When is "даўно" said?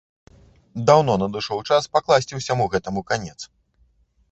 0.89-1.17